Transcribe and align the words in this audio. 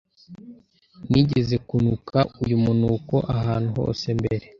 Nigeze 1.11 1.55
kunuka 1.67 2.17
uyu 2.43 2.55
munuko 2.65 3.15
ahantu 3.37 3.67
hose 3.79 4.05
mbere. 4.19 4.45